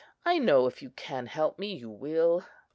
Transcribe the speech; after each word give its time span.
I 0.25 0.39
know 0.39 0.65
if 0.65 0.81
you 0.81 0.89
can 0.89 1.27
help 1.27 1.59
me, 1.59 1.75
you 1.75 1.91
will." 1.91 2.43